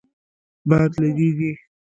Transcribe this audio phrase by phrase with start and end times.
[0.69, 1.51] باد لږیږی